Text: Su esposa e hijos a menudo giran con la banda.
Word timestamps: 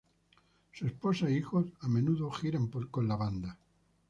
Su 0.71 0.87
esposa 0.87 1.27
e 1.27 1.33
hijos 1.37 1.73
a 1.81 1.87
menudo 1.87 2.31
giran 2.31 2.69
con 2.69 3.07
la 3.07 3.15
banda. 3.15 3.59